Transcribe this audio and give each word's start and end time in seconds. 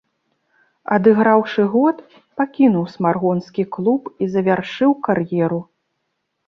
Адыграўшы 0.95 1.61
год, 1.75 1.97
пакінуў 2.41 2.85
смаргонскі 2.95 3.63
клуб 3.77 4.01
і 4.25 4.35
завяршыў 4.39 4.91
кар'еру. 5.09 5.63